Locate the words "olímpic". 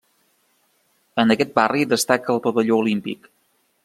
2.85-3.31